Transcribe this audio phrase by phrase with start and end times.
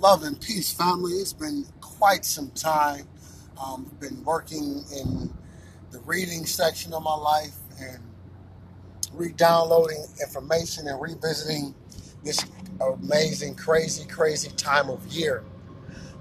[0.00, 1.12] Love and peace, family.
[1.14, 3.08] It's been quite some time.
[3.64, 5.32] Um, been working in
[5.90, 8.00] the reading section of my life and
[9.12, 11.74] re-downloading information and revisiting
[12.24, 12.44] this
[12.80, 15.44] amazing, crazy, crazy time of year.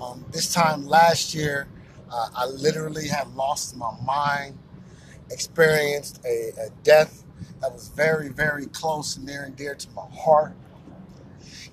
[0.00, 1.68] Um, this time last year,
[2.10, 4.58] uh, I literally had lost my mind,
[5.30, 7.24] experienced a, a death
[7.60, 10.54] that was very, very close and near and dear to my heart.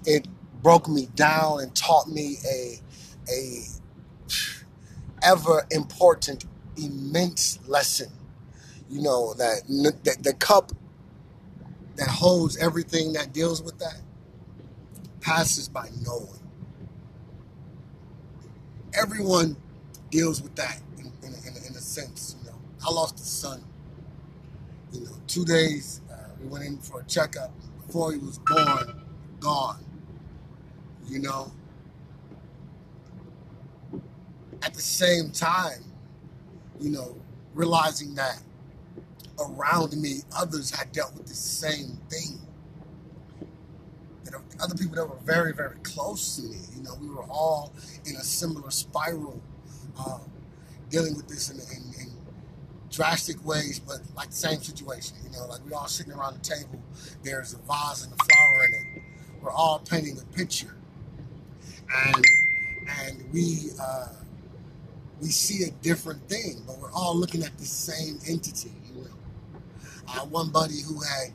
[0.06, 0.28] It
[0.62, 2.80] broke me down and taught me a
[3.32, 3.64] a
[5.24, 6.46] ever important,
[6.78, 8.12] immense lesson.
[8.90, 9.64] You know that
[10.04, 10.72] that the cup
[11.98, 14.02] that holds everything that deals with that
[15.22, 16.40] passes by knowing.
[18.94, 19.56] Everyone
[20.10, 22.36] deals with that in, in, in, in a sense.
[22.44, 23.64] You know, I lost a son.
[24.94, 27.52] You know, two days uh, we went in for a checkup.
[27.88, 29.04] Before he was born,
[29.40, 29.84] gone.
[31.12, 31.52] You know.
[34.64, 35.84] At the same time,
[36.80, 37.18] you know,
[37.54, 38.42] realizing that
[39.40, 42.40] around me, others had dealt with the same thing.
[44.24, 46.58] That other people that were very, very close to me.
[46.76, 47.74] You know, we were all
[48.06, 49.42] in a similar spiral,
[50.00, 50.20] uh,
[50.90, 52.12] dealing with this in, in, in
[52.92, 55.18] drastic ways, but like the same situation.
[55.26, 56.82] You know, like we all sitting around the table.
[57.24, 59.04] There's a vase and a flower in it.
[59.42, 60.76] We're all painting a picture,
[61.94, 62.26] and
[63.06, 64.08] and we uh,
[65.22, 68.72] we see a different thing, but we're all looking at the same entity.
[68.88, 69.10] You know,
[70.08, 71.34] uh, one buddy who had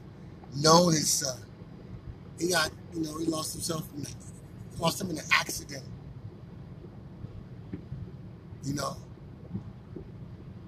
[0.57, 1.39] known his son,
[2.39, 4.07] he got you know he lost himself, in,
[4.81, 5.85] lost him in an accident.
[8.65, 8.97] You know,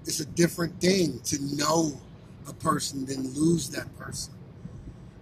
[0.04, 1.92] it's a different thing to know
[2.48, 4.34] a person than lose that person.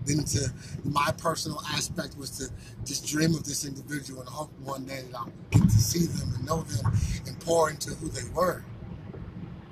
[0.07, 0.53] Then to
[0.85, 2.49] my personal aspect was to
[2.85, 6.33] just dream of this individual and hope one day that I'll get to see them
[6.35, 6.93] and know them
[7.27, 8.65] and pour into who they were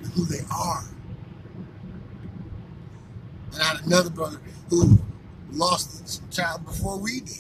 [0.02, 0.84] and who they are.
[3.52, 4.98] And I had another brother who
[5.52, 7.38] lost a child before we did.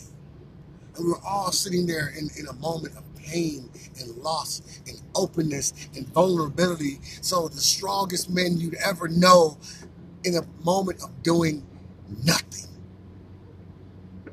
[0.96, 3.68] And we were all sitting there in, in a moment of pain
[4.00, 7.00] and loss and openness and vulnerability.
[7.20, 9.58] So the strongest men you'd ever know
[10.24, 11.66] in a moment of doing
[12.24, 12.70] nothing.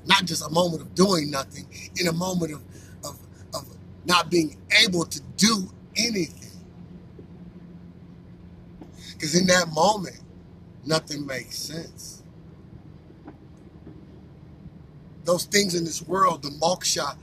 [0.06, 1.68] Not just a moment of doing nothing,
[2.00, 2.62] in a moment of,
[3.06, 3.20] of,
[3.54, 6.52] of not being able to do anything.
[9.14, 10.20] Because in that moment,
[10.86, 12.24] nothing makes sense.
[15.26, 17.16] Those things in this world, the moksha,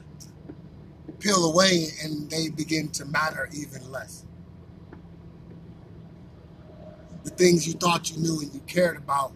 [1.21, 4.25] peel away and they begin to matter even less.
[7.25, 9.33] The things you thought you knew and you cared about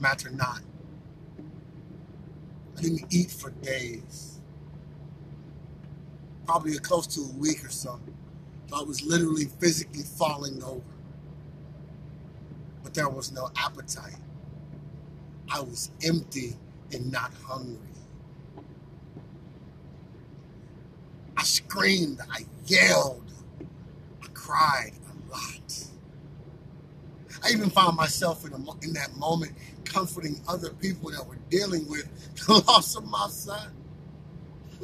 [0.00, 0.60] matter not.
[2.76, 4.40] I didn't eat for days,
[6.46, 8.00] probably close to a week or so.
[8.68, 10.82] So I was literally physically falling over.
[12.82, 14.16] But there was no appetite.
[15.50, 16.56] I was empty
[16.92, 17.78] and not hungry.
[21.36, 23.24] I screamed, I yelled,
[24.22, 25.86] I cried a lot.
[27.44, 29.52] I even found myself in, a, in that moment
[29.96, 32.06] comforting other people that were dealing with
[32.46, 33.72] the loss of my son.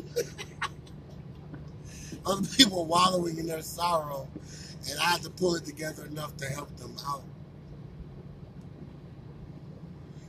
[2.26, 4.26] other people wallowing in their sorrow,
[4.88, 7.24] and I had to pull it together enough to help them out.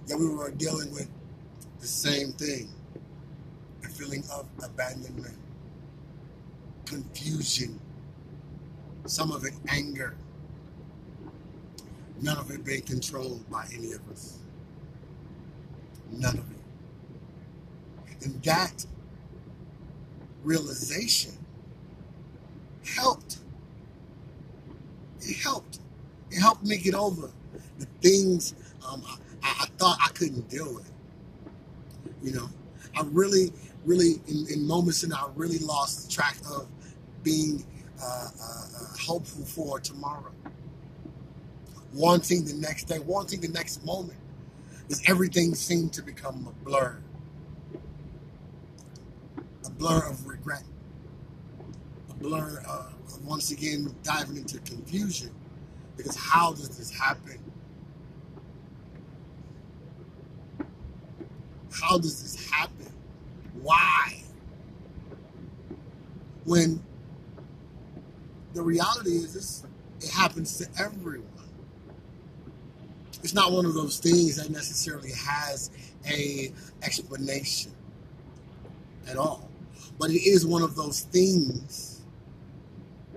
[0.07, 1.07] That we were dealing with
[1.79, 2.67] the same thing
[3.85, 5.37] a feeling of abandonment
[6.85, 7.79] confusion,
[9.05, 10.17] some of it anger,
[12.21, 14.42] none of it being controlled by any of us.
[16.17, 18.25] None of it.
[18.25, 18.85] And that
[20.43, 21.33] realization
[22.95, 23.37] helped.
[25.21, 25.79] It helped.
[26.31, 27.29] It helped me get over
[27.79, 28.53] the things
[28.87, 29.17] um, I,
[29.61, 30.91] I thought I couldn't deal with.
[32.21, 32.49] You know,
[32.95, 33.51] I really,
[33.85, 36.67] really, in, in moments that I really lost track of
[37.23, 37.65] being
[38.01, 40.31] uh, uh, uh, hopeful for tomorrow,
[41.93, 44.17] wanting the next day, wanting the next moment,
[44.87, 46.97] because everything seemed to become a blur,
[49.65, 50.63] a blur of regret,
[52.09, 52.93] a blur of
[53.25, 55.31] once again diving into confusion,
[55.95, 57.39] because how does this happen?
[61.71, 62.91] How does this happen?
[63.61, 64.21] Why?
[66.45, 66.83] When
[68.53, 69.63] the reality is this
[70.01, 71.42] it happens to everyone.
[73.33, 75.71] Not one of those things that necessarily has
[76.07, 76.51] a
[76.83, 77.71] explanation
[79.07, 79.49] at all.
[79.99, 82.01] but it is one of those things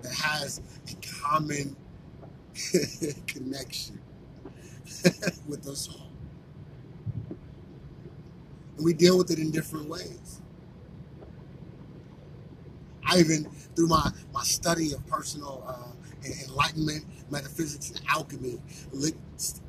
[0.01, 0.61] that has
[0.91, 1.75] a common
[3.27, 3.99] connection
[5.47, 6.09] with us all.
[8.77, 10.41] And we deal with it in different ways.
[13.05, 16.06] I even, through my, my study of personal uh,
[16.47, 18.59] enlightenment, metaphysics, and alchemy,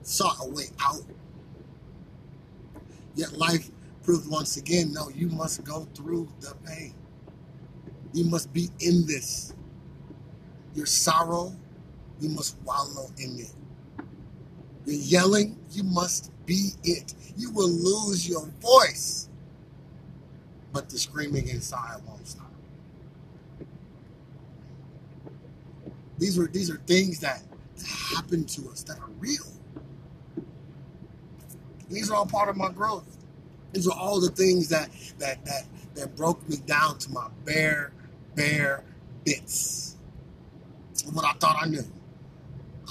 [0.03, 1.03] sought a way out.
[3.15, 3.71] Yet life
[4.03, 6.95] proved once again no, you must go through the pain.
[8.13, 9.55] You must be in this.
[10.75, 11.55] Your sorrow,
[12.21, 13.53] you must wallow in it.
[14.87, 17.15] You're yelling, you must be it.
[17.37, 19.29] You will lose your voice,
[20.73, 22.48] but the screaming inside won't stop.
[26.19, 27.43] These are these are things that
[28.15, 29.47] happen to us that are real.
[31.89, 33.17] These are all part of my growth.
[33.73, 37.93] These are all the things that that that that broke me down to my bare,
[38.35, 38.85] bare
[39.25, 39.97] bits.
[41.13, 41.85] What I thought I knew.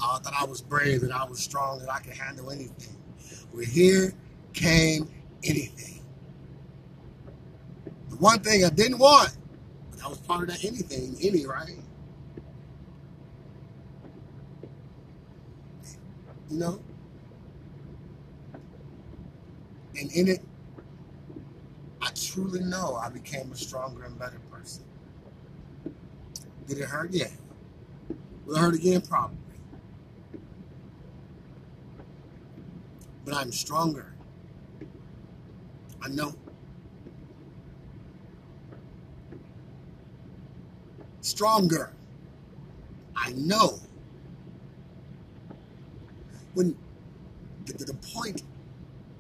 [0.02, 2.96] I thought I was brave, that I was strong, that I could handle anything.
[3.54, 4.14] Well, here
[4.54, 5.10] came
[5.44, 6.02] anything.
[8.10, 9.36] The one thing I didn't want,
[10.04, 11.78] I was part of that anything, any, right?
[16.50, 16.80] You know?
[20.00, 20.44] And in it,
[22.02, 24.84] I truly know I became a stronger and better person.
[26.68, 27.12] Did it hurt?
[27.12, 27.30] Yeah.
[28.46, 29.02] Will it hurt again?
[29.02, 29.38] Probably.
[33.26, 34.14] But I'm stronger.
[36.02, 36.34] I know.
[41.22, 41.92] Stronger.
[43.16, 43.80] I know.
[46.58, 46.76] When
[47.68, 48.42] the, the point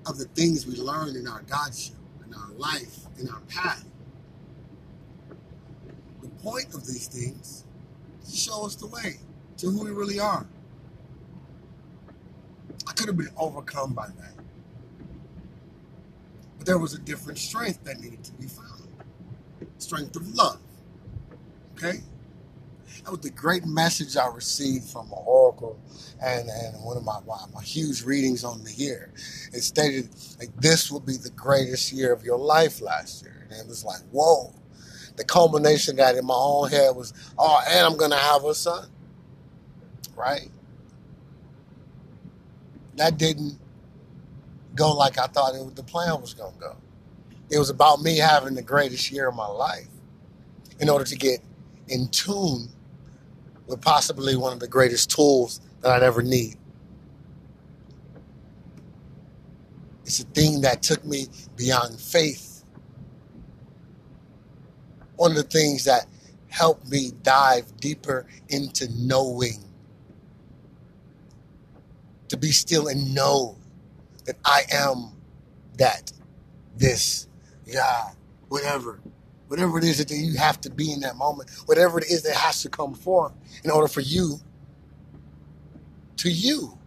[0.07, 1.93] of the things we learn in our Godship,
[2.25, 3.85] in our life, in our path.
[6.23, 7.63] The point of these things
[8.23, 9.17] is to show us the way
[9.57, 10.47] to who we really are.
[12.87, 14.33] I could have been overcome by that.
[16.57, 18.87] But there was a different strength that needed to be found.
[19.77, 20.59] Strength of love.
[21.75, 21.99] Okay?
[23.03, 25.19] That was the great message I received from an
[26.21, 29.11] and, and one of my, my, my huge readings on the year.
[29.53, 30.09] It stated
[30.39, 33.47] like this will be the greatest year of your life last year.
[33.49, 34.53] And it was like, whoa.
[35.15, 38.53] The culmination of that in my own head was, oh, and I'm gonna have a
[38.53, 38.89] son.
[40.15, 40.49] Right?
[42.95, 43.57] That didn't
[44.75, 46.75] go like I thought it, the plan was gonna go.
[47.49, 49.87] It was about me having the greatest year of my life
[50.79, 51.39] in order to get
[51.87, 52.69] in tune
[53.67, 56.55] with possibly one of the greatest tools that I'd ever need.
[60.05, 61.27] It's a thing that took me
[61.57, 62.63] beyond faith.
[65.17, 66.07] One of the things that
[66.47, 69.63] helped me dive deeper into knowing.
[72.29, 73.57] To be still and know
[74.25, 75.11] that I am
[75.77, 76.11] that,
[76.75, 77.27] this,
[77.71, 78.15] God,
[78.49, 78.99] whatever
[79.47, 82.35] whatever it is that you have to be in that moment, whatever it is that
[82.35, 83.33] has to come forth
[83.63, 84.39] in order for you
[86.17, 86.77] to you.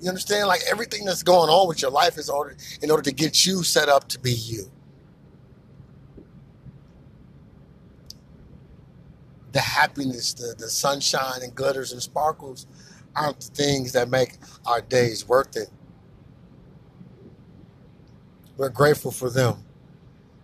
[0.00, 0.46] You understand?
[0.46, 3.62] Like everything that's going on with your life is order in order to get you
[3.62, 4.70] set up to be you.
[9.52, 12.66] The happiness, the, the sunshine and glitters and sparkles
[13.16, 14.34] aren't the things that make
[14.66, 15.70] our days worth it.
[18.56, 19.64] We're grateful for them.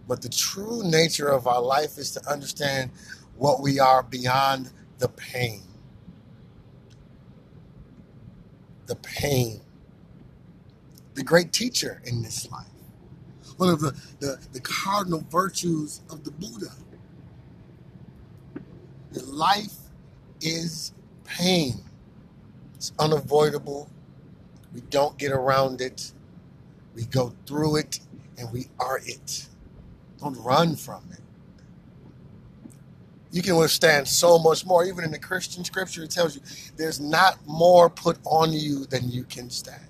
[0.07, 2.91] But the true nature of our life is to understand
[3.37, 5.63] what we are beyond the pain.
[8.87, 9.61] The pain.
[11.15, 12.67] The great teacher in this life.
[13.57, 16.73] One of the, the, the cardinal virtues of the Buddha.
[19.13, 19.75] That life
[20.41, 20.93] is
[21.25, 21.81] pain.
[22.75, 23.89] It's unavoidable.
[24.75, 26.13] We don't get around it.
[26.95, 28.01] We go through it
[28.37, 29.47] and we are it.
[30.25, 31.21] Don't run from it.
[33.31, 34.87] You can withstand so much more.
[34.87, 36.41] Even in the Christian scripture, it tells you
[36.79, 39.85] there's not more put on you than you can stand.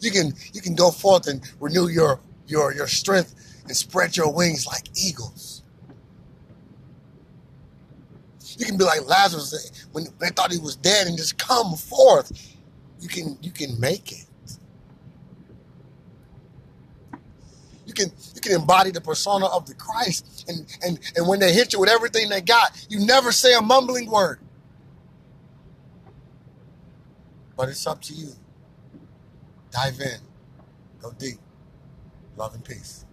[0.00, 3.34] You can you can go forth and renew your your your strength
[3.66, 5.62] and spread your wings like eagles.
[8.56, 12.32] You can be like Lazarus when they thought he was dead and just come forth.
[13.02, 14.24] You can you can make it.
[17.89, 20.44] You can you can embody the persona of the Christ.
[20.48, 23.60] And and and when they hit you with everything they got, you never say a
[23.60, 24.40] mumbling word.
[27.56, 28.32] But it's up to you.
[29.70, 30.20] Dive in.
[31.00, 31.38] Go deep.
[32.36, 33.04] Love and peace.